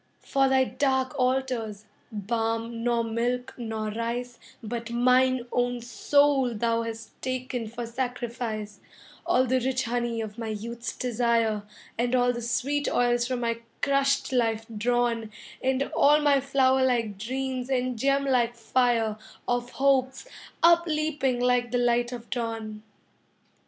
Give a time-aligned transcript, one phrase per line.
[0.25, 7.67] For thy dark altars, balm nor milk nor rice, But mine own soul thou'st ta'en
[7.67, 8.79] for sacrifice:
[9.27, 11.61] All the rich honey of my youth's desire,
[11.99, 15.29] And all the sweet oils from my crushed life drawn,
[15.63, 20.27] And all my flower like dreams and gem like fire Of hopes
[20.63, 22.81] up leaping like the light of dawn.